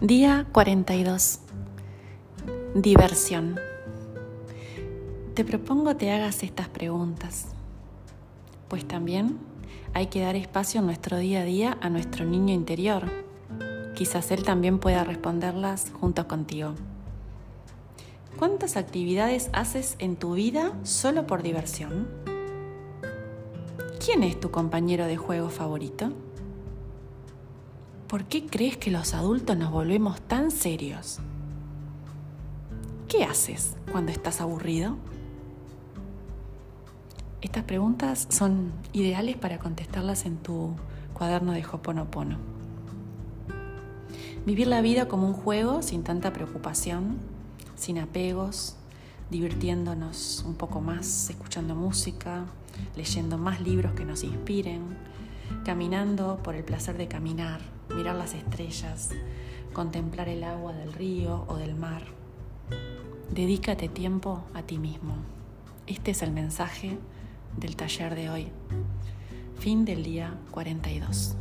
[0.00, 1.40] Día 42.
[2.76, 3.58] Diversión.
[5.34, 7.46] Te propongo te hagas estas preguntas,
[8.68, 9.38] pues también
[9.94, 13.10] hay que dar espacio en nuestro día a día a nuestro niño interior.
[13.96, 16.74] Quizás él también pueda responderlas junto contigo.
[18.38, 22.06] ¿Cuántas actividades haces en tu vida solo por diversión?
[24.04, 26.12] ¿Quién es tu compañero de juego favorito?
[28.08, 31.18] ¿Por qué crees que los adultos nos volvemos tan serios?
[33.06, 34.96] ¿Qué haces cuando estás aburrido?
[37.42, 40.74] Estas preguntas son ideales para contestarlas en tu
[41.12, 42.38] cuaderno de Hoponopono.
[44.46, 47.18] Vivir la vida como un juego sin tanta preocupación,
[47.76, 48.76] sin apegos,
[49.30, 52.46] divirtiéndonos un poco más, escuchando música,
[52.96, 54.96] leyendo más libros que nos inspiren,
[55.68, 57.60] caminando por el placer de caminar,
[57.94, 59.10] mirar las estrellas,
[59.74, 62.04] contemplar el agua del río o del mar.
[63.30, 65.16] Dedícate tiempo a ti mismo.
[65.86, 66.96] Este es el mensaje
[67.58, 68.48] del taller de hoy.
[69.58, 71.36] Fin del día 42.